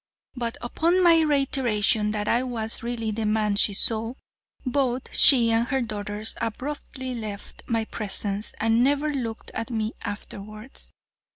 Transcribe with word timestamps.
But 0.35 0.57
upon 0.61 1.03
my 1.03 1.19
reiteration 1.19 2.09
that 2.09 2.27
I 2.27 2.41
was 2.41 2.81
really 2.81 3.11
the 3.11 3.27
man 3.27 3.55
she 3.55 3.75
saw, 3.75 4.15
both 4.65 5.15
she 5.15 5.51
and 5.51 5.67
her 5.67 5.79
daughters 5.79 6.33
abruptly 6.41 7.13
left 7.13 7.61
my 7.67 7.85
presence 7.85 8.55
and 8.59 8.83
never 8.83 9.13
looked 9.13 9.51
at 9.53 9.69
me 9.69 9.93
afterwards. 10.01 10.91